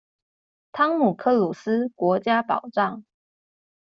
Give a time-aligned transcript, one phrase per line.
[0.71, 3.03] 湯姆克魯斯國家寶藏